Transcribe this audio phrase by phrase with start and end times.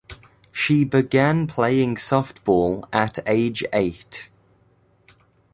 [0.51, 4.29] She began playing softball at age eight.